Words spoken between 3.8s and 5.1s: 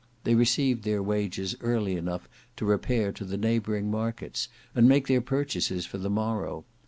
markets and make